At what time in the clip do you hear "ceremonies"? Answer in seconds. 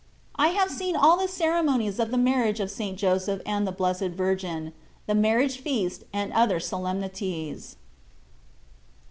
1.27-1.99